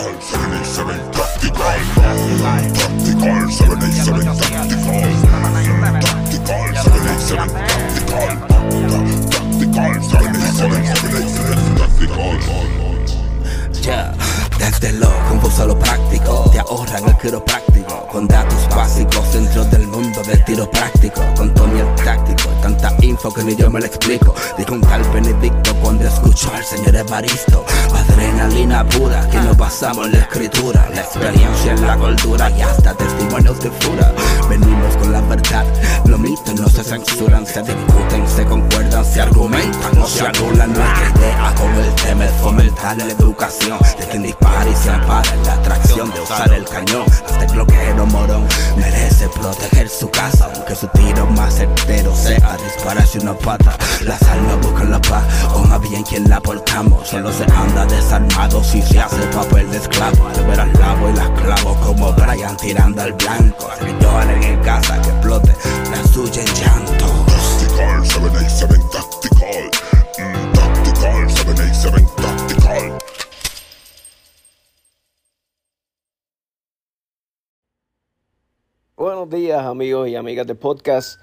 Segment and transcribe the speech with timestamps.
[0.00, 1.76] Tactical 787 Tactical
[2.72, 5.04] Tactical 787 Tactical
[6.00, 8.32] Tactical 787 Tactical
[9.28, 10.80] Tactical 787
[11.76, 12.80] Tactical Tactical
[13.82, 14.19] Yeah.
[14.70, 19.64] Ya, desde lo confuso a lo práctico, te ahorran el quiropráctico, con datos básicos dentro
[19.64, 23.80] del mundo del tiro práctico, con Tony el táctico, tanta info que ni yo me
[23.80, 24.34] lo explico.
[24.58, 30.12] Dijo un tal Benedicto cuando escuchó al señor Evaristo, adrenalina pura, que nos basamos en
[30.12, 34.14] la escritura, la experiencia en la cultura y hasta testimonios de fura.
[34.50, 35.64] Venimos con la verdad,
[36.06, 41.12] los mitos no se censuran, se discuten, se concuerdan, se argumentan, no se anulan nuestra
[41.16, 45.44] idea con el tema es fomentar la educación de quien dispara y se ampara en
[45.44, 47.04] la atracción de usar el cañón.
[47.08, 48.44] Hasta el bloqueo morón
[48.76, 53.76] merece proteger su casa, aunque su tiro más certero sea dispararse una pata.
[54.02, 57.08] Las almas buscan la paz, o más bien quien la portamos.
[57.08, 60.26] Solo se anda desarmado si se hace papel de esclavo.
[60.26, 63.70] Al ver al lavo y las clavo como Brian tirando al blanco.
[63.78, 65.52] Que lloren en casa que explote
[65.90, 67.06] la suya en llanto.
[67.26, 69.70] Tactical, 787 Tactical.
[70.18, 72.98] Mm, tactical, 787 Tactical.
[78.96, 81.20] Buenos días amigos y amigas de podcast.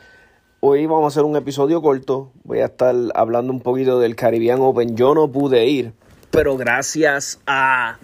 [0.60, 2.32] Hoy vamos a hacer un episodio corto.
[2.44, 4.96] Voy a estar hablando un poquito del Caribbean Open.
[4.96, 5.94] Yo no pude ir,
[6.32, 8.00] pero gracias a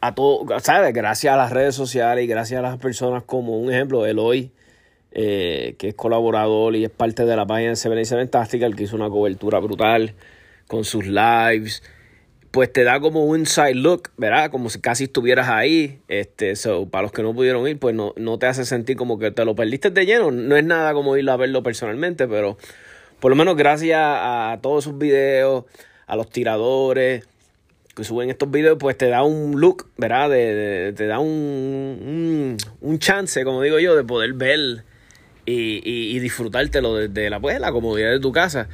[0.00, 0.92] a todo, ¿sabes?
[0.94, 4.50] Gracias a las redes sociales y gracias a las personas como un ejemplo, Eloy,
[5.12, 8.96] eh, que es colaborador y es parte de la página de Seven Tactical, que hizo
[8.96, 10.14] una cobertura brutal
[10.66, 11.82] con sus lives.
[12.50, 14.50] Pues te da como un inside look, ¿verdad?
[14.50, 16.00] Como si casi estuvieras ahí.
[16.08, 19.18] Este, so, para los que no pudieron ir, pues no, no te hace sentir como
[19.18, 20.32] que te lo perdiste de lleno.
[20.32, 22.56] No es nada como ir a verlo personalmente, pero
[23.20, 25.64] por lo menos gracias a todos sus videos,
[26.06, 27.24] a los tiradores,
[28.00, 30.30] que suben estos videos, pues te da un look, ¿verdad?
[30.30, 34.84] Te da un, un, chance, como digo yo, de poder ver
[35.46, 38.68] y, y, y disfrutártelo desde la, pues, la comodidad de tu casa.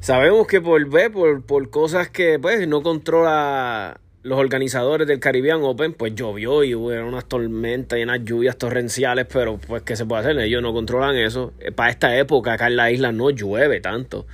[0.00, 5.62] Sabemos que por ver, por, por cosas que pues no controla los organizadores del Caribbean
[5.62, 10.04] Open, pues llovió y hubo unas tormentas y unas lluvias torrenciales, pero pues ¿qué se
[10.04, 10.38] puede hacer?
[10.38, 11.52] Ellos no controlan eso.
[11.60, 14.26] Eh, Para esta época acá en la isla no llueve tanto.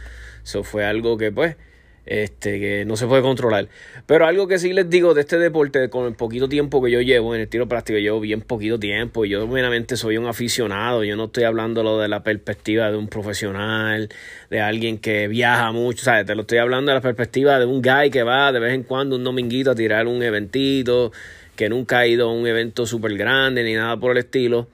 [0.42, 1.56] Eso fue algo que pues
[2.04, 3.68] este que no se puede controlar.
[4.06, 7.00] Pero algo que sí les digo de este deporte, con el poquito tiempo que yo
[7.00, 9.24] llevo en el tiro práctico, llevo bien poquito tiempo.
[9.24, 11.04] Yo meramente soy un aficionado.
[11.04, 14.08] Yo no estoy hablando de la perspectiva de un profesional,
[14.50, 16.26] de alguien que viaja mucho, ¿sabes?
[16.26, 18.82] Te lo estoy hablando de la perspectiva de un guy que va de vez en
[18.82, 21.12] cuando un dominguito a tirar un eventito,
[21.56, 24.68] que nunca ha ido a un evento súper grande ni nada por el estilo.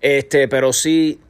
[0.00, 1.20] Este, pero sí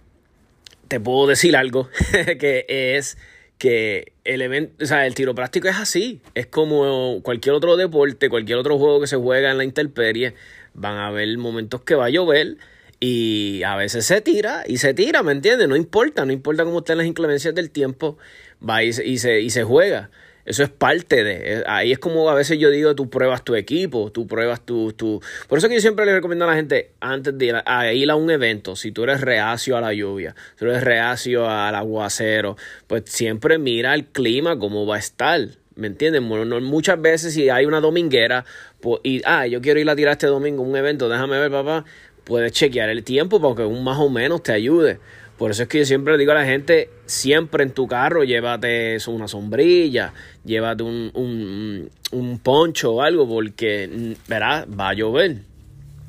[0.87, 1.88] te puedo decir algo
[2.38, 3.17] que es
[3.59, 8.28] que el evento, o sea, el tiro práctico es así, es como cualquier otro deporte,
[8.28, 10.34] cualquier otro juego que se juega en la intemperie,
[10.75, 12.56] van a haber momentos que va a llover
[13.00, 15.69] y a veces se tira y se tira, ¿me entiendes?
[15.69, 18.19] No importa, no importa cómo estén las inclemencias del tiempo,
[18.66, 20.10] va y se, y se, y se juega.
[20.45, 21.59] Eso es parte de.
[21.61, 24.93] eh, Ahí es como a veces yo digo, tú pruebas tu equipo, tú pruebas tu,
[24.93, 25.21] tu...
[25.49, 28.11] Por eso que yo siempre le recomiendo a la gente, antes de ir a, ir
[28.11, 32.56] a un evento, si tú eres reacio a la lluvia, tú eres reacio al aguacero,
[32.87, 35.41] pues siempre mira el clima, cómo va a estar.
[35.76, 36.23] ¿Me entiendes?
[36.23, 38.44] Bueno, no- muchas veces si hay una dominguera,
[38.81, 41.85] pues, y, ah, yo quiero ir a tirar este domingo un evento, déjame ver, papá,
[42.25, 44.99] puedes chequear el tiempo para que un más o menos te ayude.
[45.40, 48.25] Por eso es que yo siempre le digo a la gente, siempre en tu carro
[48.25, 50.12] llévate una sombrilla,
[50.44, 55.38] llévate un, un, poncho o algo, porque, verás, va a llover.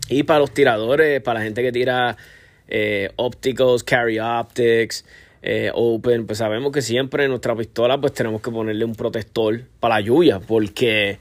[0.09, 2.17] Y para los tiradores, para la gente que tira
[2.67, 5.05] eh, ópticos, carry optics,
[5.41, 9.61] eh, open, pues sabemos que siempre en nuestra pistola pues tenemos que ponerle un protector
[9.79, 11.19] para la lluvia, porque,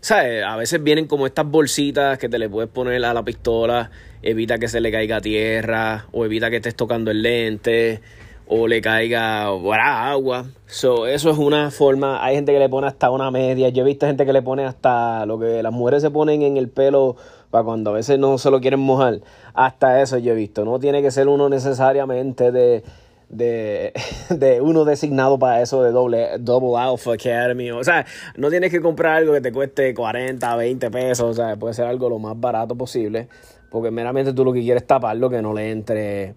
[0.00, 0.42] ¿sabes?
[0.44, 3.90] A veces vienen como estas bolsitas que te le puedes poner a la pistola,
[4.22, 8.00] evita que se le caiga tierra, o evita que estés tocando el lente,
[8.46, 10.10] o le caiga ¿verdad?
[10.10, 10.46] agua.
[10.66, 12.24] So, eso es una forma.
[12.24, 13.68] Hay gente que le pone hasta una media.
[13.68, 16.56] Yo he visto gente que le pone hasta lo que las mujeres se ponen en
[16.56, 17.16] el pelo
[17.50, 19.20] para cuando a veces no se lo quieren mojar.
[19.54, 20.64] Hasta eso yo he visto.
[20.64, 22.82] No tiene que ser uno necesariamente de,
[23.30, 23.92] de,
[24.28, 27.70] de uno designado para eso de doble, Double Alpha Academy.
[27.70, 28.04] O sea,
[28.36, 31.26] no tienes que comprar algo que te cueste 40, 20 pesos.
[31.26, 33.28] O sea, puede ser algo lo más barato posible.
[33.70, 36.34] Porque meramente tú lo que quieres es taparlo, que no le entre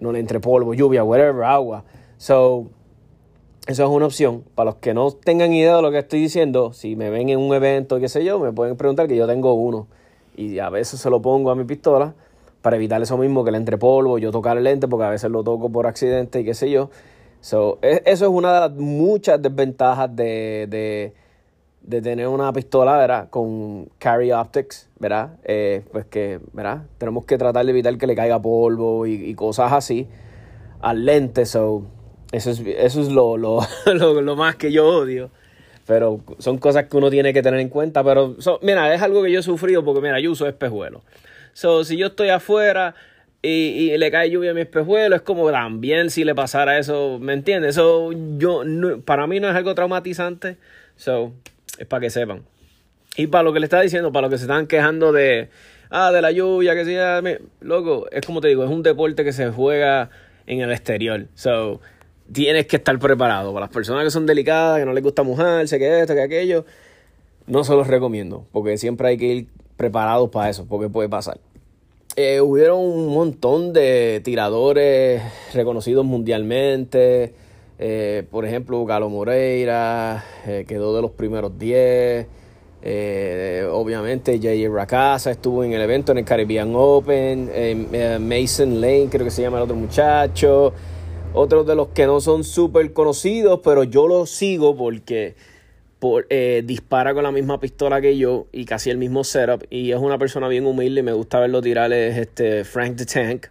[0.00, 1.84] no le entre polvo, lluvia, whatever, agua.
[2.16, 2.66] So,
[3.66, 4.44] eso es una opción.
[4.54, 7.38] Para los que no tengan idea de lo que estoy diciendo, si me ven en
[7.38, 9.86] un evento, qué sé yo, me pueden preguntar que yo tengo uno.
[10.36, 12.14] Y a veces se lo pongo a mi pistola
[12.64, 15.30] para evitar eso mismo, que le entre polvo, yo tocar el lente, porque a veces
[15.30, 16.90] lo toco por accidente y qué sé yo.
[17.40, 21.12] So, e, eso es una de las muchas desventajas de
[21.84, 23.28] de tener una pistola, ¿verdad?
[23.28, 25.36] Con carry optics, ¿verdad?
[25.44, 26.84] Eh, pues que, ¿verdad?
[26.98, 30.08] Tenemos que tratar de evitar que le caiga polvo y, cosas así
[30.80, 31.82] al lente, so,
[32.32, 35.30] eso es, eso es lo, lo, lo, más que yo odio.
[35.86, 38.02] Pero son cosas que uno tiene que tener en cuenta.
[38.02, 41.02] Pero, mira, es algo que yo he sufrido porque, mira, yo uso espejuelos.
[41.54, 42.94] So, si yo estoy afuera
[43.40, 47.18] y, y, le cae lluvia a mi espejuelo, es como también si le pasara eso,
[47.20, 47.76] ¿me entiendes?
[47.76, 48.62] Eso yo,
[49.04, 50.58] para mí no es algo traumatizante.
[50.96, 51.32] So,
[51.78, 52.42] es para que sepan.
[53.16, 55.48] Y para lo que le estaba diciendo, para los que se están quejando de,
[55.90, 57.22] ah, de la lluvia, que sea,
[57.60, 60.10] loco, es como te digo, es un deporte que se juega
[60.46, 61.28] en el exterior.
[61.34, 61.80] So,
[62.32, 63.52] tienes que estar preparado.
[63.52, 66.64] Para las personas que son delicadas, que no les gusta mojarse, que esto, que aquello,
[67.46, 69.46] no se los recomiendo, porque siempre hay que ir
[69.76, 71.38] preparados para eso, porque puede pasar.
[72.16, 75.22] Eh, hubieron un montón de tiradores
[75.52, 77.34] reconocidos mundialmente.
[77.78, 82.26] Eh, por ejemplo, Galo Moreira eh, quedó de los primeros 10.
[82.86, 84.72] Eh, obviamente, J.J.
[84.72, 87.50] Racasa estuvo en el evento en el Caribbean Open.
[88.20, 90.72] Mason Lane, creo que se llama el otro muchacho.
[91.32, 95.34] Otros de los que no son súper conocidos, pero yo lo sigo porque
[96.64, 99.64] dispara con la misma pistola que yo y casi el mismo setup.
[99.70, 101.92] Y es una persona bien humilde y me gusta verlo tirar.
[101.92, 103.46] Es este Frank the Tank.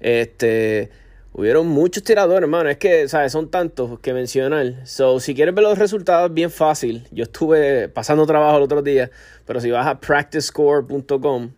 [0.00, 0.90] Este
[1.32, 2.68] Hubieron muchos tiradores, hermano.
[2.70, 3.30] Es que, ¿sabes?
[3.30, 4.84] Son tantos que mencionar.
[4.84, 7.06] So, si quieres ver los resultados, bien fácil.
[7.12, 9.10] Yo estuve pasando trabajo el otro día,
[9.46, 11.52] pero si vas a practicescore.com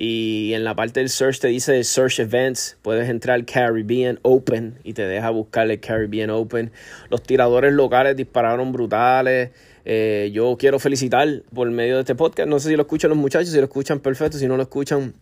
[0.00, 4.92] y en la parte del search te dice Search Events, puedes entrar Caribbean Open y
[4.92, 6.70] te deja buscar el Caribbean Open.
[7.10, 9.50] Los tiradores locales dispararon brutales.
[9.84, 12.48] Eh, yo quiero felicitar por medio de este podcast.
[12.48, 15.14] No sé si lo escuchan los muchachos, si lo escuchan perfecto, si no lo escuchan,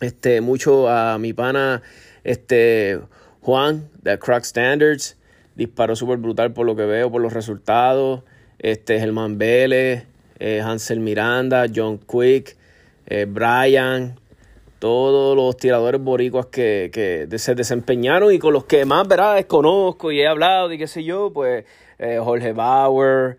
[0.00, 1.80] este, mucho a mi pana.
[2.24, 2.98] Este,
[3.42, 5.18] Juan, de Crack Standards,
[5.54, 8.24] disparó súper brutal por lo que veo, por los resultados.
[8.58, 10.06] Este, Germán Vélez,
[10.40, 12.56] eh, Hansel Miranda, John Quick,
[13.10, 14.18] eh, Brian,
[14.78, 19.44] todos los tiradores boricuas que, que, se desempeñaron y con los que más, ¿verdad?
[19.46, 21.66] Conozco y he hablado y qué sé yo, pues
[21.98, 23.36] eh, Jorge Bauer,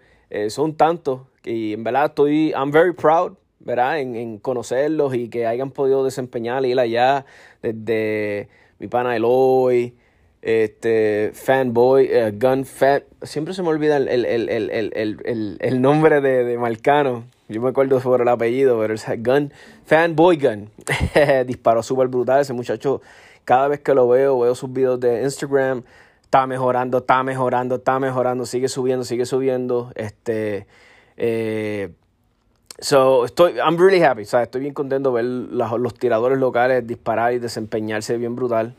[0.50, 4.00] son tantos y en verdad estoy, I'm very proud, ¿verdad?
[4.00, 7.25] En, en conocerlos y que hayan podido desempeñar y ir allá
[7.62, 8.47] desde
[8.79, 9.95] mi pana Eloy,
[10.41, 16.44] este, Fanboy, uh, Gun Fan, siempre se me olvida el, el, el, el nombre de,
[16.44, 17.25] de, Marcano.
[17.51, 19.51] Yo me acuerdo sobre el apellido, pero es Gun,
[19.86, 20.69] Fanboy Gun.
[21.45, 23.01] Disparó súper brutal ese muchacho.
[23.45, 25.83] Cada vez que lo veo, veo sus videos de Instagram.
[26.23, 29.92] Está mejorando, está mejorando, está mejorando, sigue subiendo, sigue subiendo.
[29.95, 30.66] Este,
[31.18, 31.92] eh,
[32.81, 37.31] So, estoy, I'm really happy, o estoy bien contento de ver los, tiradores locales disparar
[37.33, 38.73] y desempeñarse bien brutal.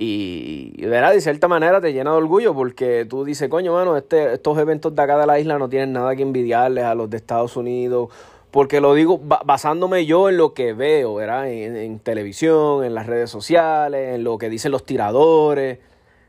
[0.00, 4.34] Y, y, de cierta manera te llena de orgullo porque tú dices, coño, mano, este,
[4.34, 7.16] estos eventos de acá de la isla no tienen nada que envidiarles a los de
[7.16, 8.08] Estados Unidos.
[8.52, 11.50] Porque lo digo basándome yo en lo que veo, ¿verdad?
[11.50, 15.80] En, televisión, en las redes sociales, en lo que dicen los tiradores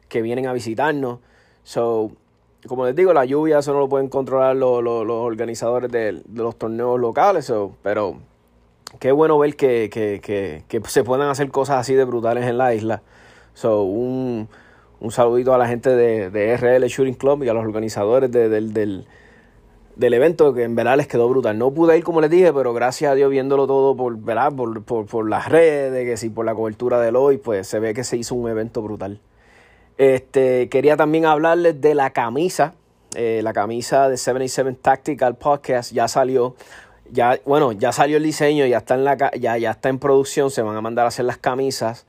[0.07, 1.19] que vienen a visitarnos.
[1.63, 2.11] So,
[2.67, 6.99] como les digo, la lluvia eso no lo pueden controlar los, organizadores de, los torneos
[6.99, 8.17] locales, pero
[8.99, 13.03] qué bueno ver que, se puedan hacer cosas así de brutales en la isla.
[13.53, 14.47] So, un,
[15.09, 20.13] saludito a la gente de, de, RL Shooting Club y a los organizadores del, del,
[20.13, 21.57] evento, que en verdad les quedó brutal.
[21.57, 24.53] No pude ir como les dije, pero gracias a Dios viéndolo todo por, ¿verdad?
[24.53, 27.93] por, por, por las redes, que sí, por la cobertura del hoy, pues se ve
[27.93, 29.19] que se hizo un evento brutal.
[29.99, 32.73] Este, quería también hablarles de la camisa.
[33.15, 36.55] Eh, la camisa de 77 Tactical Podcast ya salió.
[37.11, 40.51] Ya, bueno, ya salió el diseño, ya está en la ya, ya está en producción,
[40.51, 42.05] se van a mandar a hacer las camisas.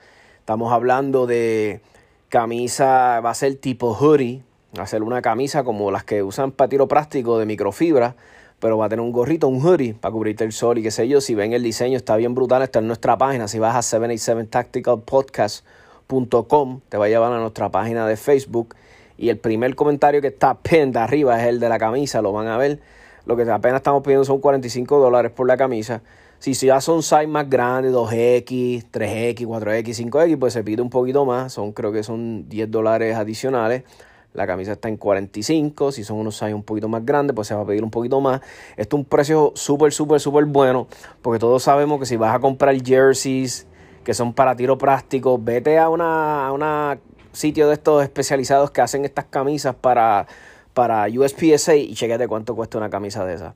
[0.51, 1.81] Estamos hablando de
[2.29, 4.43] camisa, va a ser tipo hoodie,
[4.77, 8.17] va a ser una camisa como las que usan para tiro práctico de microfibra,
[8.59, 11.07] pero va a tener un gorrito, un hoodie para cubrirte el sol y qué sé
[11.07, 11.21] yo.
[11.21, 13.47] Si ven el diseño, está bien brutal, está en nuestra página.
[13.47, 15.65] Si vas a 77 Tactical Podcast
[16.09, 18.75] podcast.com, te va a llevar a nuestra página de Facebook
[19.17, 22.49] y el primer comentario que está pinned arriba es el de la camisa, lo van
[22.49, 22.81] a ver.
[23.25, 26.03] Lo que apenas estamos pidiendo son 45 dólares por la camisa.
[26.41, 31.27] Si ya son size más grandes, 2X, 3X, 4X, 5X, pues se pide un poquito
[31.27, 31.53] más.
[31.53, 33.85] Son, creo que son 10 dólares adicionales.
[34.33, 35.93] La camisa está en 45.
[35.93, 38.23] Si son unos size un poquito más grandes, pues se va a pedir un poquito
[38.23, 38.41] más.
[38.79, 40.89] Esto es un precio súper, súper, súper bueno.
[41.21, 43.67] Porque todos sabemos que si vas a comprar jerseys
[44.03, 46.99] que son para tiro práctico, vete a una, a una
[47.33, 50.27] sitio de estos especializados que hacen estas camisas para,
[50.73, 53.55] para USPSA y chequete cuánto cuesta una camisa de esas.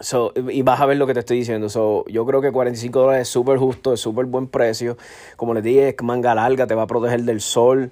[0.00, 1.68] So, y vas a ver lo que te estoy diciendo.
[1.68, 4.96] So, yo creo que 45 dólares es súper justo, es súper buen precio.
[5.36, 7.90] Como les dije, es manga larga, te va a proteger del sol.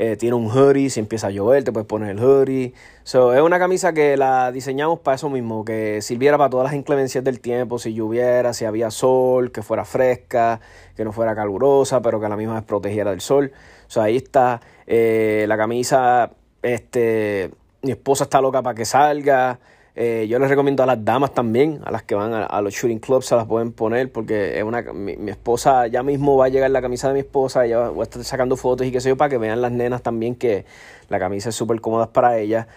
[0.00, 2.72] Eh, tiene un hoodie, si empieza a llover te puedes poner el hoodie.
[3.02, 6.74] So, es una camisa que la diseñamos para eso mismo, que sirviera para todas las
[6.74, 10.60] inclemencias del tiempo, si lloviera, si había sol, que fuera fresca,
[10.96, 13.50] que no fuera calurosa, pero que a la misma vez protegiera del sol.
[13.88, 16.30] So, ahí está eh, la camisa,
[16.62, 17.50] este,
[17.82, 19.58] mi esposa está loca para que salga.
[20.00, 23.00] Eh, yo les recomiendo a las damas también, a las que van a, los shooting
[23.00, 26.70] clubs, se las pueden poner porque es una, mi, esposa ya mismo va a llegar
[26.70, 29.16] la camisa de mi esposa, ella va a estar sacando fotos y qué sé yo,
[29.16, 30.66] para que vean las nenas también que
[31.08, 32.68] la camisa es súper cómoda para ellas.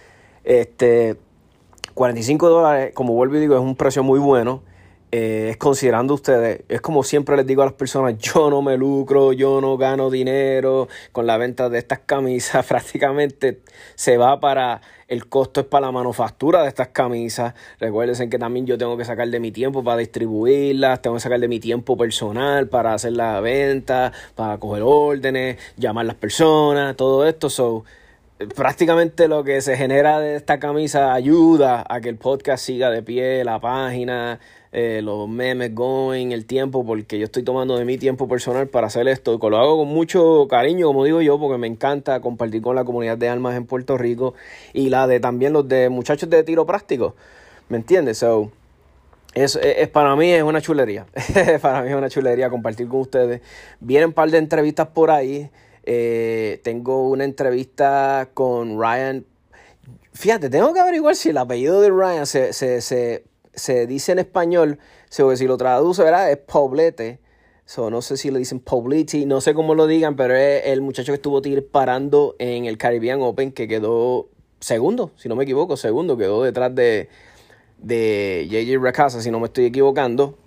[0.44, 1.16] Este,
[1.94, 4.64] 45 dólares, como vuelvo y digo, es un precio muy bueno.
[5.14, 8.78] Eh, es considerando ustedes, es como siempre les digo a las personas, yo no me
[8.78, 13.60] lucro, yo no gano dinero con la venta de estas camisas, prácticamente
[13.96, 18.66] se va para, el costo es para la manufactura de estas camisas, recuerden que también
[18.66, 21.98] yo tengo que sacar de mi tiempo para distribuirlas, tengo que sacar de mi tiempo
[21.98, 27.50] personal para hacer la venta, para coger órdenes, llamar a las personas, todo esto,
[28.56, 33.04] prácticamente lo que se genera de esta camisa ayuda a que el podcast siga de
[33.04, 34.40] pie, la página,
[34.74, 38.88] eh, los memes going, el tiempo, porque yo estoy tomando de mi tiempo personal para
[38.88, 39.38] hacer esto.
[39.38, 43.18] Lo hago con mucho cariño, como digo yo, porque me encanta compartir con la comunidad
[43.18, 44.34] de almas en Puerto Rico
[44.74, 47.16] y la de también los de muchachos de tiro práctico.
[47.68, 48.20] ¿Me entiendes?
[48.20, 48.52] So,
[49.34, 51.06] es, es, para mí es una chulería.
[51.62, 53.42] para mí es una chulería compartir con ustedes.
[53.82, 55.50] Vienen un par de entrevistas por ahí.
[55.84, 59.26] Eh, tengo una entrevista con Ryan.
[60.14, 63.24] Fíjate, tengo que averiguar si el apellido de Ryan se, se, se
[63.54, 64.80] se dice en español,
[65.10, 66.32] si lo traduce, ¿verdad?
[66.32, 67.20] Es Poblete.
[67.66, 70.82] So, no sé si lo dicen Pobliti, no sé cómo lo digan, pero es el
[70.82, 71.42] muchacho que estuvo
[71.72, 74.28] parando en el Caribbean Open que quedó
[74.60, 77.08] segundo, si no me equivoco, segundo, quedó detrás de,
[77.78, 80.38] de JJ Racasa, si no me estoy equivocando.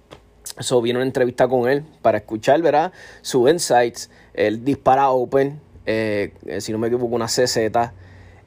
[0.59, 2.93] So, vino una entrevista con él para escuchar, ¿verdad?
[3.23, 4.11] Sus insights.
[4.35, 7.57] Él dispara Open, eh, si no me equivoco, una CZ.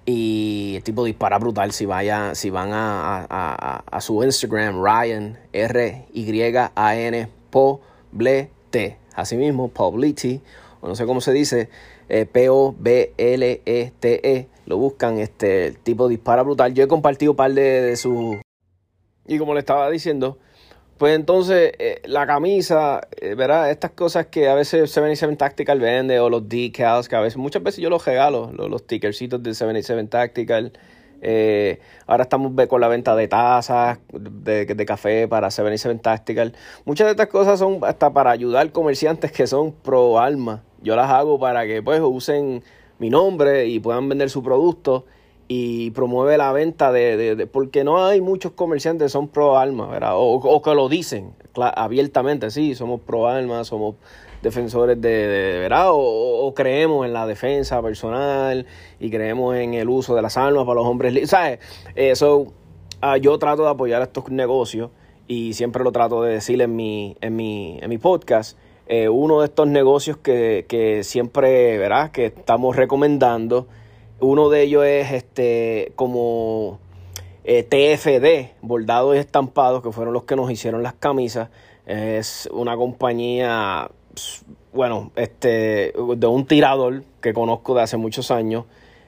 [0.10, 1.74] Y el tipo dispara brutal.
[1.74, 9.00] Si, vaya, si van a, su Instagram, Ryan, R-Y-A-N, Poblete.
[9.14, 10.40] Así mismo, Poblete,
[10.80, 11.70] o no sé cómo se dice,
[12.08, 12.88] eh, P-O-B-L-E-T-E.
[14.66, 16.74] Lo buscan, este, tipo dispara brutal.
[16.74, 18.38] Yo he compartido un par de, de sus...
[19.28, 20.38] Y como le estaba diciendo,
[20.98, 23.70] pues entonces, eh, la camisa, eh, ¿verdad?
[23.70, 27.62] Estas cosas que a veces 77 Tactical vende o los decals, que a veces, muchas
[27.62, 30.74] veces yo los regalo, los, los stickercitos de 77 Tactical.
[31.22, 36.54] Eh, ahora estamos con la venta de tazas, de, de, café para 77 Tactical.
[36.86, 40.64] Muchas de estas cosas son hasta para ayudar comerciantes que son pro alma.
[40.82, 42.64] Yo las hago para que pues usen
[43.00, 45.06] mi nombre y puedan vender su producto
[45.48, 49.88] y promueve la venta de, de, porque no hay muchos comerciantes que son pro alma,
[49.88, 50.14] ¿verdad?
[50.16, 53.96] O, que lo dicen abiertamente, sí, somos pro alma, somos
[54.42, 55.88] defensores de, ¿verdad?
[55.92, 58.66] O, creemos en la defensa personal
[59.00, 61.60] y creemos en el uso de las almas para los hombres, ¿sabes?
[61.96, 62.48] Eso,
[63.02, 64.92] ah, yo trato de apoyar estos negocios
[65.28, 68.58] y siempre lo trato de decir en mi, en mi, en mi podcast.
[68.90, 72.12] Eh, uno de estos negocios que, que siempre, ¿verdad?
[72.12, 73.68] Que estamos recomendando
[74.20, 76.80] uno de ellos es este como
[77.44, 81.50] eh, TFD, bordados y estampados, que fueron los que nos hicieron las camisas.
[81.86, 83.90] Es una compañía,
[84.74, 88.66] bueno, este, de un tirador que conozco de hace muchos años.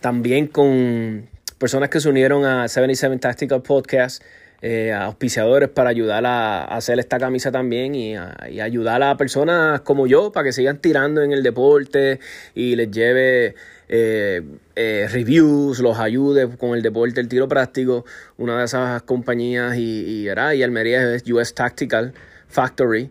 [0.00, 4.22] también con personas que se unieron a 77 Tactical Podcast
[4.62, 8.14] eh, auspiciadores para ayudar a, hacer esta camisa también y,
[8.60, 12.20] ayudar a personas como yo para que sigan tirando en el deporte
[12.54, 13.54] y les lleve
[13.88, 14.42] eh,
[14.76, 18.04] eh, reviews, los ayude con el deporte, el tiro práctico.
[18.36, 22.12] Una de esas compañías y, y, y Almería es US Tactical
[22.48, 23.10] Factory.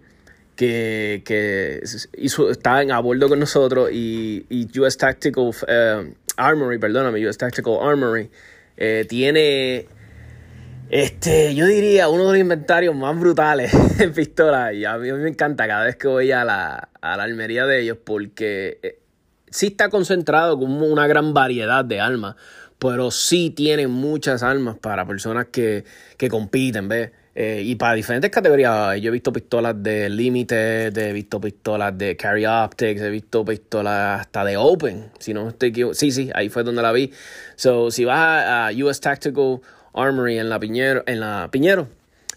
[0.56, 1.82] Que, que
[2.18, 5.52] hizo, está a bordo con nosotros y, y US Tactical
[6.36, 8.30] Armory, perdóname, US Tactical Armory,
[9.08, 9.88] tiene
[10.90, 14.74] este, yo diría uno de los inventarios más brutales en pistolas.
[14.74, 17.98] Y a mí, me encanta cada vez que voy a la, a almería de ellos
[18.04, 19.00] porque eh,
[19.50, 22.36] sí está concentrado con una gran variedad de armas,
[22.80, 25.86] pero sí tienen muchas armas para personas que,
[26.18, 27.12] que compiten, ¿ves?
[27.36, 29.00] Eh, y para diferentes categorías.
[29.00, 34.22] Yo he visto pistolas de Limited, he visto pistolas de Carry Optics, he visto pistolas
[34.22, 35.12] hasta de Open.
[35.20, 35.74] Si no estoy.
[35.94, 37.14] Sí, sí, ahí fue donde la vi.
[37.56, 39.62] So, si vas a US Tactical
[39.94, 41.88] Armory en la Piñero, en la Piñero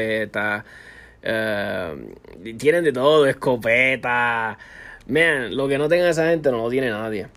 [1.22, 2.14] Eh,
[2.58, 4.58] tienen de todo, escopeta.
[5.06, 7.28] Man, lo que no tenga esa gente no lo tiene nadie.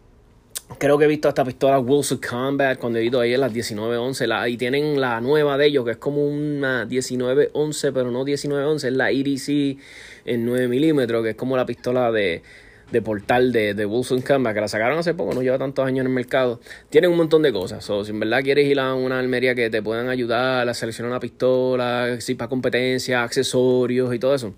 [0.79, 4.27] Creo que he visto esta pistola Wilson Combat cuando he ido ahí en las 1911.
[4.27, 8.87] La, y tienen la nueva de ellos, que es como una 1911, pero no 1911.
[8.87, 9.77] Es la EDC
[10.25, 12.41] en 9 milímetros, que es como la pistola de,
[12.95, 15.99] de portal de, de Wilson Combat, que la sacaron hace poco, no lleva tantos años
[15.99, 16.62] en el mercado.
[16.89, 17.84] Tienen un montón de cosas.
[17.84, 21.19] si en verdad quieres ir a una almería que te puedan ayudar a seleccionar una
[21.19, 24.53] pistola, si para competencia, accesorios y todo eso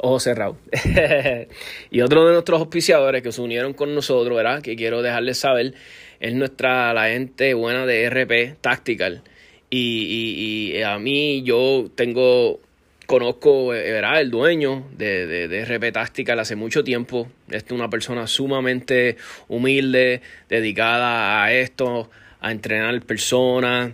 [0.00, 0.56] Ojo cerrado.
[1.90, 4.60] y otro de nuestros auspiciadores que se unieron con nosotros, ¿verdad?
[4.60, 5.74] Que quiero dejarles saber,
[6.18, 9.22] es nuestra, la gente buena de RP Tactical.
[9.70, 12.60] Y, y, a mí yo tengo,
[13.08, 14.20] conozco, eh, ¿verdad?
[14.20, 17.26] El dueño de, de, de RP hace mucho tiempo.
[17.48, 19.16] Es una persona sumamente
[19.48, 23.92] humilde, dedicada a esto, a entrenar personas.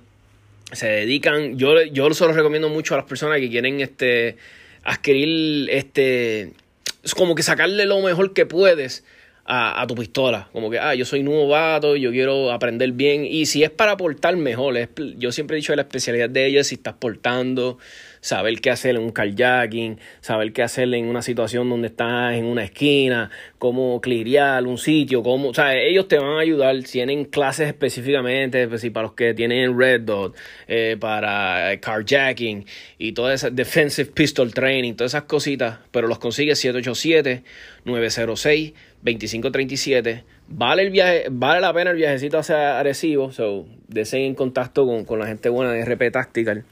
[0.73, 4.37] Se dedican, yo, yo se recomiendo mucho a las personas que quieren este
[4.83, 6.53] adquirir este.
[7.05, 9.05] Es como que sacarle lo mejor que puedes
[9.45, 10.49] a, a, tu pistola.
[10.53, 13.25] Como que, ah, yo soy novato, yo quiero aprender bien.
[13.25, 14.77] Y si es para portar mejor,
[15.19, 17.79] yo siempre he dicho que la especialidad de ellos es si estás portando,
[18.25, 22.47] saber qué hacer en un carjacking, saber qué hacer en una situación donde estás en
[22.47, 27.27] una esquina, cómo clirear un sitio, cómo, o sea, ellos te van a ayudar, tienen
[27.27, 30.35] clases específicamente, pues, para los que tienen Red Dot,
[30.67, 32.65] eh, para carjacking
[32.97, 37.43] y toda esa defensive pistol training, todas esas cositas, pero los consigues 787
[37.85, 44.35] 906 2537 vale el viaje, vale la pena el viajecito hacia Arecibo, so deseen en
[44.35, 46.65] contacto con, con la gente buena de RP Tactical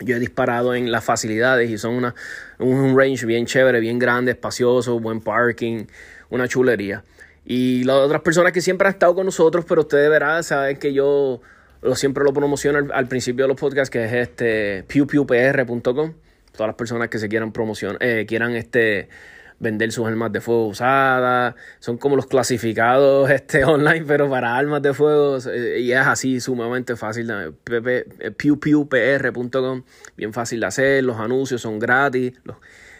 [0.00, 2.14] yo he disparado en las facilidades y son una,
[2.58, 5.84] un range bien chévere, bien grande, espacioso, buen parking,
[6.30, 7.04] una chulería.
[7.44, 10.92] Y las otras personas que siempre han estado con nosotros, pero ustedes verán, saben que
[10.92, 11.40] yo
[11.82, 16.14] lo, siempre lo promociono al, principio de los podcasts, que es este pewpewpr.com.
[16.52, 19.08] Todas las personas que se quieran promocionar, eh, quieran este
[19.62, 21.54] vender sus armas de fuego usadas.
[21.78, 25.38] Son como los clasificados este, online, pero para armas de fuego.
[25.50, 27.32] Eh, y es así sumamente fácil.
[28.36, 29.84] pewpewpr.com.
[30.16, 31.04] Bien fácil de hacer.
[31.04, 32.34] Los anuncios son gratis.
[32.44, 32.56] Los,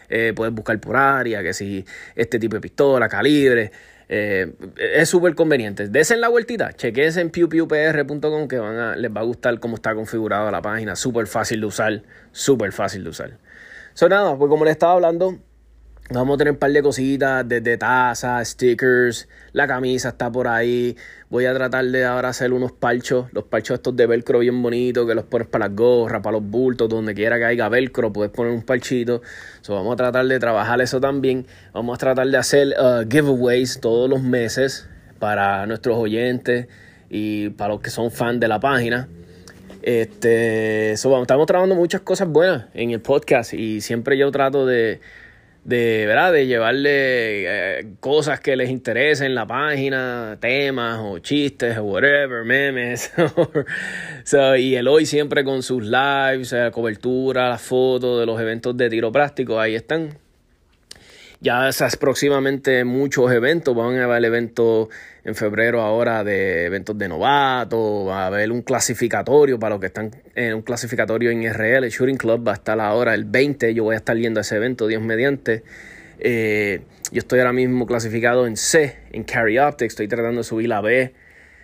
[0.09, 3.71] eh, puedes buscar por área, que si este tipo de pistola, calibre.
[4.09, 5.87] Eh, es súper conveniente.
[5.89, 9.95] Desen la vueltita, chequense en pewpewpr.com que van a, les va a gustar cómo está
[9.95, 10.95] configurada la página.
[10.95, 13.37] Súper fácil de usar, súper fácil de usar.
[13.93, 15.39] So nada, pues como les estaba hablando,
[16.13, 20.95] Vamos a tener un par de cositas, desde tazas, stickers, la camisa está por ahí.
[21.31, 25.07] Voy a tratar de ahora hacer unos parchos, los parchos estos de velcro bien bonitos,
[25.07, 28.31] que los pones para las gorras, para los bultos, donde quiera que haya velcro, puedes
[28.31, 29.23] poner un parchito.
[29.61, 31.47] So, vamos a tratar de trabajar eso también.
[31.73, 36.67] Vamos a tratar de hacer uh, giveaways todos los meses para nuestros oyentes
[37.09, 39.07] y para los que son fans de la página.
[39.81, 45.01] Este, estamos trabajando muchas cosas buenas en el podcast y siempre yo trato de
[45.63, 46.33] de, ¿verdad?
[46.33, 46.89] de llevarle
[47.79, 53.11] eh, cosas que les interesen en la página, temas o chistes o whatever, memes.
[54.59, 58.89] y el hoy siempre con sus lives, la cobertura, las fotos de los eventos de
[58.89, 60.22] tiro práctico, ahí están.
[61.43, 64.87] Ya esas próximamente muchos eventos, van a haber el evento
[65.25, 69.87] en febrero ahora de eventos de novato, va a haber un clasificatorio para los que
[69.87, 73.73] están en un clasificatorio en RL, el Shooting Club va a estar ahora el 20,
[73.73, 75.63] yo voy a estar yendo a ese evento, Dios mediante.
[76.19, 76.79] Eh,
[77.11, 80.79] yo estoy ahora mismo clasificado en C, en Carry Optics, estoy tratando de subir la
[80.79, 81.13] B,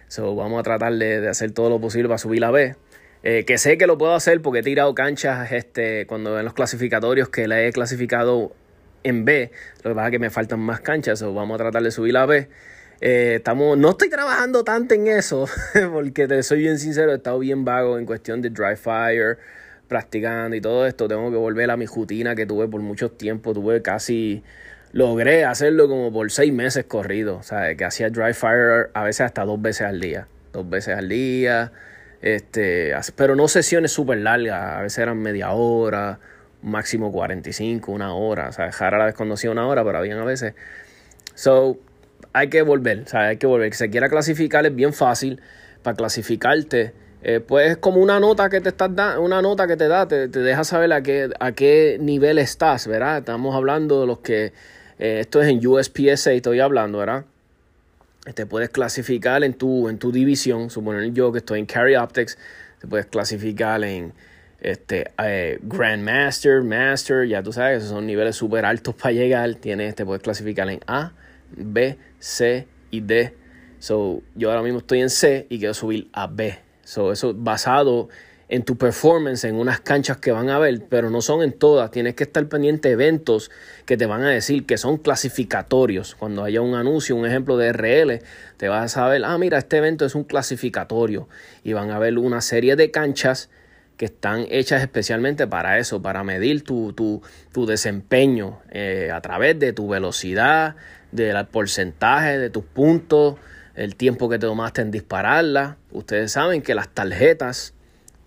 [0.09, 2.75] so, vamos a tratar de, hacer todo lo posible para subir la B.
[3.23, 6.53] Eh, que sé que lo puedo hacer porque he tirado canchas este, cuando en los
[6.53, 8.51] clasificatorios que la he clasificado
[9.03, 9.51] en B,
[9.83, 12.13] lo que pasa es que me faltan más canchas, so, vamos a tratar de subir
[12.13, 12.49] la B.
[13.01, 15.47] Eh, estamos, no estoy trabajando tanto en eso,
[15.93, 19.37] porque te soy bien sincero, he estado bien vago en cuestión de dry fire,
[19.89, 21.09] practicando y todo esto.
[21.09, 23.53] Tengo que volver a mi rutina que tuve por mucho tiempo.
[23.53, 24.43] Tuve casi,
[24.93, 27.39] logré hacerlo como por seis meses corridos.
[27.39, 30.27] O sea, que hacía dry fire a veces hasta dos veces al día.
[30.53, 31.73] Dos veces al día.
[32.21, 36.19] Este, pero no sesiones súper largas, a veces eran media hora,
[36.61, 38.49] máximo 45, una hora.
[38.49, 40.53] O sea, dejar a la vez conocía una hora, pero habían a veces.
[41.35, 41.77] So,
[42.33, 43.69] hay que volver, o sea, hay que volver.
[43.69, 45.41] Que se quiera clasificar es bien fácil.
[45.83, 49.75] Para clasificarte, eh, pues es como una nota que te estás da, una nota que
[49.75, 53.19] te da, te, deja saber a qué, a qué nivel estás, ¿verdad?
[53.19, 54.53] Estamos hablando de los que,
[54.99, 57.25] eh, esto es en USPSA, estoy hablando, ¿verdad?
[58.35, 62.37] Te puedes clasificar en tu, en tu división, suponer yo que estoy en Carry Optics,
[62.79, 64.13] te puedes clasificar en
[64.61, 69.95] este, eh, Grandmaster, Master, ya tú sabes, esos son niveles súper altos para llegar, tienes,
[69.95, 71.13] te puedes clasificar en A,
[71.51, 73.33] B, C y D.
[73.79, 76.59] So, yo ahora mismo estoy en C y quiero subir a B.
[76.83, 78.09] So, eso basado
[78.49, 81.91] en tu performance en unas canchas que van a ver, pero no son en todas.
[81.91, 83.51] Tienes que estar pendiente de eventos
[83.85, 86.15] que te van a decir que son clasificatorios.
[86.15, 88.21] Cuando haya un anuncio, un ejemplo de RL,
[88.57, 91.29] te vas a saber, ah, mira, este evento es un clasificatorio.
[91.63, 93.49] Y van a ver una serie de canchas
[93.99, 99.59] que están hechas especialmente para eso, para medir tu, tu, tu desempeño eh, a través
[99.59, 100.77] de tu velocidad,
[101.11, 103.35] del porcentaje de tus puntos,
[103.75, 105.75] el tiempo que te tomaste en dispararla.
[105.91, 107.73] Ustedes saben que las tarjetas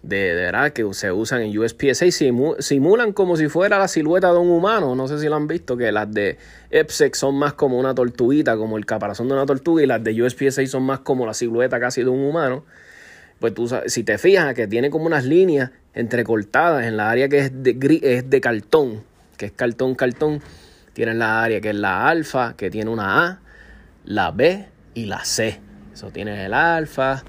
[0.03, 2.05] de, verdad que se usan en USPSA
[2.59, 4.95] simulan como si fuera la silueta de un humano.
[4.95, 6.37] No sé si lo han visto, que las de
[6.71, 10.23] EPSEC son más como una tortuguita, como el caparazón de una tortuga, y las de
[10.23, 12.67] USPSA son más como la silueta casi de un humano.
[13.42, 17.38] Pues tú si te fijas que tiene como unas líneas entrecortadas en la área que
[17.40, 19.02] es de, es de cartón,
[19.37, 20.40] que es cartón, cartón,
[20.92, 23.40] Tienes la área que es la alfa, que tiene una A,
[24.05, 25.59] la B y la C.
[25.92, 27.24] Eso tienes el alfa,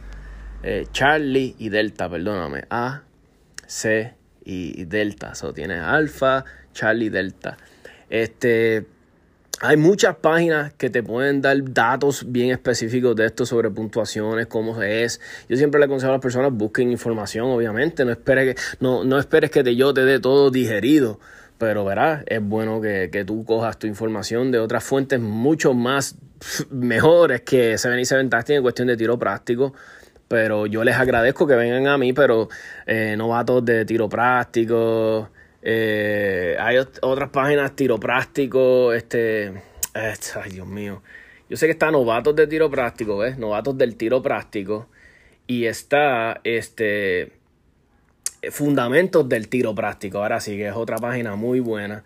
[0.62, 2.66] eh, Charlie y delta, perdóname.
[2.70, 3.02] A,
[3.66, 4.14] C
[4.46, 5.32] y delta.
[5.32, 7.58] Eso tienes alfa, Charlie, delta.
[8.08, 8.86] Este,
[9.62, 14.82] hay muchas páginas que te pueden dar datos bien específicos de esto sobre puntuaciones, cómo
[14.82, 15.22] es.
[15.48, 18.04] Yo siempre le aconsejo a las personas busquen información, obviamente.
[18.04, 21.20] No esperes que, no, no esperes que yo te dé todo digerido
[21.64, 26.16] pero verás, es bueno que, tú cojas tu información de otras fuentes mucho más
[26.70, 29.74] mejores que 77 Tasting en cuestión de tiro práctico.
[30.28, 32.50] Pero yo les agradezco que vengan a mí, pero
[32.86, 35.30] eh, novatos de tiro práctico.
[35.66, 38.94] Eh, hay otras páginas tiro práctico.
[38.94, 39.54] Este,
[39.94, 41.02] este, ay, Dios mío.
[41.50, 43.38] Yo sé que está novatos de tiro práctico, ¿ves?
[43.38, 44.88] Novatos del tiro práctico.
[45.48, 47.32] Y está este
[48.52, 50.20] fundamentos del tiro práctico.
[50.20, 52.04] Ahora sí que es otra página muy buena.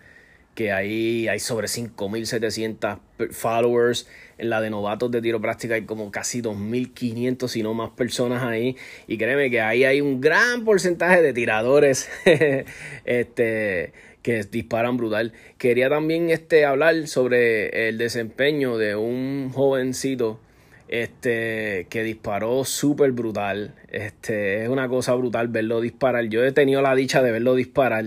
[0.58, 2.98] Que ahí hay sobre 5.700
[3.30, 4.08] followers.
[4.40, 8.42] En la de novatos de tiro práctico hay como casi 2.500, si no más personas
[8.42, 8.76] ahí.
[9.08, 12.10] Y créeme que ahí hay un gran porcentaje de tiradores
[13.06, 13.94] este,
[14.24, 15.32] que disparan brutal.
[15.60, 20.40] Quería también este, hablar sobre el desempeño de un jovencito
[20.88, 23.76] este, que disparó súper brutal.
[23.92, 26.26] Este, es una cosa brutal verlo disparar.
[26.30, 28.06] Yo he tenido la dicha de verlo disparar.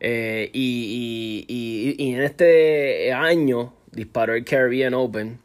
[0.00, 5.38] Eh, y, y, y, en este año disparó el Caribbean Open.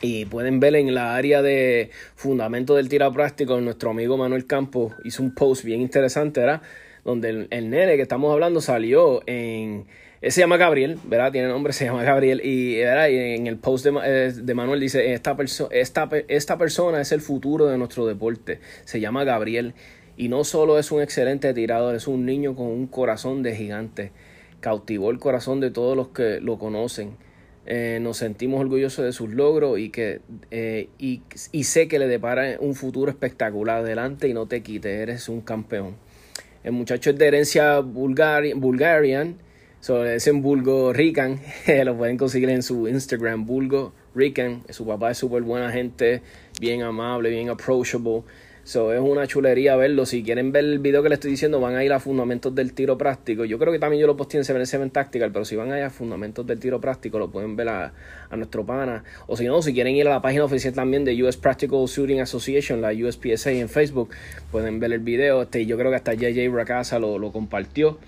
[0.00, 4.94] Y pueden ver en la área de fundamento del tiro práctico, nuestro amigo Manuel Campos
[5.04, 6.62] hizo un post bien interesante, ¿verdad?
[7.04, 9.86] Donde el, el nene que estamos hablando salió en
[10.30, 11.32] se llama Gabriel, ¿verdad?
[11.32, 12.40] Tiene nombre, se llama Gabriel.
[12.44, 13.08] Y, ¿verdad?
[13.08, 15.36] y en el post de, eh, de Manuel dice, esta,
[15.70, 18.60] esta, esta persona es el futuro de nuestro deporte.
[18.84, 19.74] Se llama Gabriel.
[20.16, 24.12] Y no solo es un excelente tirador, es un niño con un corazón de gigante.
[24.60, 27.16] Cautivó el corazón de todos los que lo conocen.
[27.64, 30.20] Eh, nos sentimos orgullosos de sus logros y que
[30.50, 31.22] eh, y,
[31.52, 35.42] y, sé que le depara un futuro espectacular adelante y no te quites, eres un
[35.42, 35.94] campeón.
[36.64, 39.36] El muchacho es de herencia bulgarian
[39.82, 41.40] So, es en Bulgo Rican,
[41.84, 44.62] lo pueden conseguir en su Instagram, Bulgo Rican.
[44.68, 46.22] Su papá es súper buena gente,
[46.60, 48.22] bien amable, bien approachable.
[48.64, 50.06] So, es una chulería verlo.
[50.06, 52.74] Si quieren ver el video que les estoy diciendo, van a ir a Fundamentos del
[52.74, 53.44] Tiro Práctico.
[53.44, 55.78] Yo creo que también yo lo posté en Seven Seven Tactical, pero si van a
[55.78, 57.92] ir a Fundamentos del Tiro Práctico, lo pueden ver a,
[58.30, 59.02] a, nuestro pana.
[59.26, 62.20] O si no, si quieren ir a la página oficial también de US Practical Shooting
[62.20, 64.10] Association, la USPSA en Facebook,
[64.52, 65.42] pueden ver el video.
[65.42, 67.98] Este, yo creo que hasta JJ Racasa lo, lo compartió.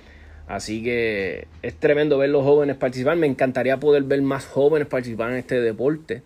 [0.46, 3.16] Así que es tremendo ver los jóvenes participar.
[3.16, 6.22] Me encantaría poder ver más jóvenes participar en este deporte.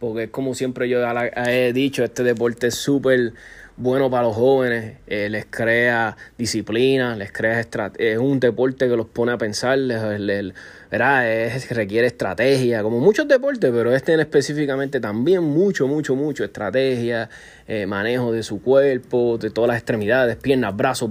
[0.00, 0.98] Porque es como siempre yo
[1.46, 3.34] he dicho, este deporte es súper
[3.80, 9.06] bueno para los jóvenes, eh, les crea disciplina, les crea es un deporte que los
[9.06, 10.52] pone a pensar, les,
[11.70, 17.30] requiere estrategia, como muchos deportes, pero este en específicamente también mucho, mucho, mucho estrategia,
[17.66, 21.08] eh, manejo de su cuerpo, de todas las extremidades, piernas, brazos,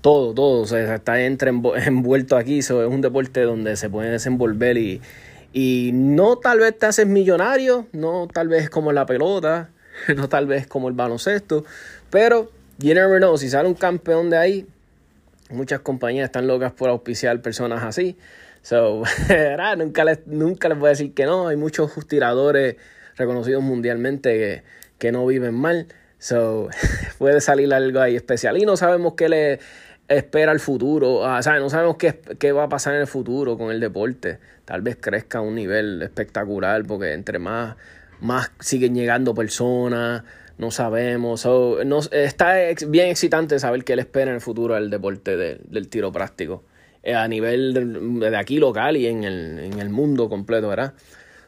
[0.00, 1.50] todo, todo, o está entre
[1.86, 5.00] envuelto aquí, es un deporte donde se puede desenvolver y,
[5.52, 9.70] y no tal vez te haces millonario, no tal vez como la pelota,
[10.16, 11.64] no tal vez como el baloncesto,
[12.10, 14.66] pero you never know, si sale un campeón de ahí,
[15.50, 18.16] muchas compañías están locas por auspiciar personas así.
[18.62, 19.04] So,
[19.76, 22.76] nunca, les, nunca les voy a decir que no, hay muchos tiradores
[23.16, 24.62] reconocidos mundialmente que,
[24.98, 25.86] que no viven mal.
[26.18, 26.68] So,
[27.18, 28.58] puede salir algo ahí especial.
[28.58, 29.60] Y no sabemos qué le
[30.08, 31.24] espera el futuro.
[31.24, 33.80] Ah, o sea, no sabemos qué, qué, va a pasar en el futuro con el
[33.80, 34.38] deporte.
[34.64, 37.76] Tal vez crezca a un nivel espectacular porque entre más
[38.20, 40.22] más siguen llegando personas,
[40.58, 41.44] no sabemos.
[41.44, 42.54] no, está
[42.88, 46.64] bien excitante saber qué le espera en el futuro al deporte del tiro práctico,
[47.02, 50.94] eh, a nivel de, aquí local y en el, en el mundo completo, ¿verdad?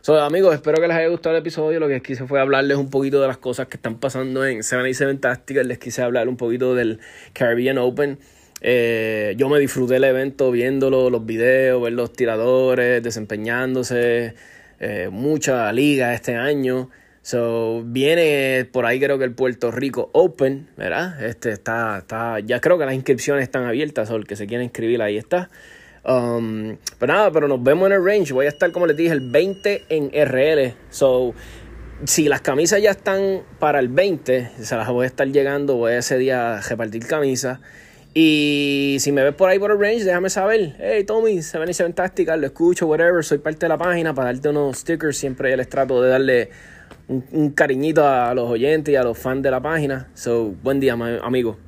[0.00, 1.81] So, amigos, espero que les haya gustado el episodio.
[1.81, 5.16] Lo que quise fue hablarles un poquito de las cosas que están pasando en 77
[5.16, 5.68] Tactical.
[5.68, 7.00] Les quise hablar un poquito del
[7.33, 8.18] Caribbean Open.
[8.61, 14.35] Eh, yo me disfruté el evento viéndolo, los videos, ver los tiradores desempeñándose.
[14.80, 16.90] Eh, mucha liga este año.
[17.22, 21.22] So, viene por ahí creo que el Puerto Rico Open, ¿verdad?
[21.22, 24.64] Este está, está, ya creo que las inscripciones están abiertas, o el que se quiera
[24.64, 25.50] inscribir ahí está.
[26.04, 28.32] Um, pero nada, pero nos vemos en el range.
[28.32, 30.74] Voy a estar, como les dije, el 20 en RL.
[30.90, 31.34] So,
[32.04, 35.92] si las camisas ya están para el 20, se las voy a estar llegando, voy
[35.92, 37.58] a ese día a repartir camisas.
[38.20, 40.74] Y si me ves por ahí por el range, déjame saber.
[40.81, 43.22] Hey Tommy, se ven y se ven tácticas, lo escucho, whatever.
[43.22, 45.16] Soy parte de la página para darte unos stickers.
[45.16, 46.50] Siempre les trato de darle
[47.07, 50.11] un, cariñito a los oyentes y a los fans de la página.
[50.14, 51.59] So, buen día, amigo.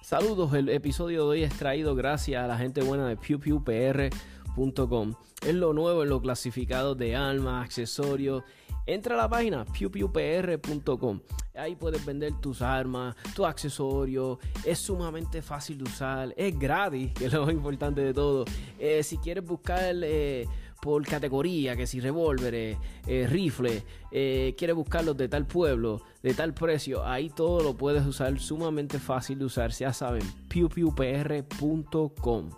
[0.00, 5.14] Saludos, el episodio de hoy es traído gracias a la gente buena de PewPewPR.com.
[5.44, 8.44] Es lo nuevo en lo clasificado de alma, accesorios
[8.86, 11.20] Entra a la página pewpewpr.com.
[11.56, 14.38] Ahí puedes vender tus armas, tus accesorios.
[14.64, 16.32] Es sumamente fácil de usar.
[16.36, 18.44] Es gratis, que es lo más importante de todo.
[18.78, 20.46] Eh, si quieres buscar eh,
[20.80, 27.04] por categoría, que si revólveres, eh, rifles, quieres buscarlos de tal pueblo, de tal precio,
[27.04, 28.38] ahí todo lo puedes usar.
[28.38, 29.72] Sumamente fácil de usar.
[29.72, 32.50] Ya saben, pewpewpr.com.